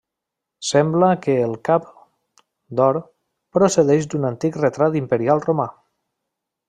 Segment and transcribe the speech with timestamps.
[0.67, 1.85] Sembla que el cap,
[2.79, 2.99] d'or,
[3.59, 5.69] procedeix d'un antic retrat imperial romà.